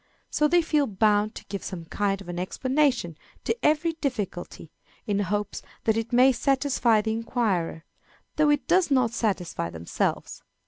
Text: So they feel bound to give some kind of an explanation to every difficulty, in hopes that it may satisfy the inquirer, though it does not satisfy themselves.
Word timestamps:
So 0.31 0.47
they 0.47 0.63
feel 0.63 0.87
bound 0.87 1.35
to 1.35 1.45
give 1.45 1.63
some 1.63 1.85
kind 1.85 2.21
of 2.21 2.27
an 2.27 2.39
explanation 2.39 3.15
to 3.43 3.55
every 3.63 3.93
difficulty, 3.93 4.71
in 5.05 5.19
hopes 5.19 5.61
that 5.83 5.95
it 5.95 6.11
may 6.11 6.31
satisfy 6.31 7.01
the 7.01 7.11
inquirer, 7.11 7.83
though 8.35 8.49
it 8.49 8.65
does 8.65 8.89
not 8.89 9.11
satisfy 9.13 9.69
themselves. 9.69 10.41